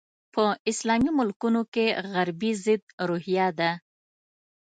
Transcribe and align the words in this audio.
په 0.33 0.43
اسلامي 0.71 1.11
ملکونو 1.19 1.61
کې 1.73 1.85
غربي 2.11 2.51
ضد 2.63 2.83
روحیه 3.07 3.47
ده. 3.59 3.71